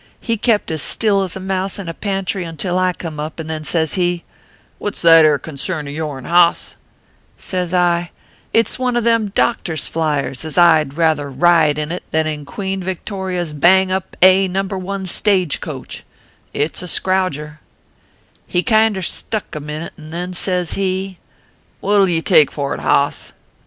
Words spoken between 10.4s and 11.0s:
as I d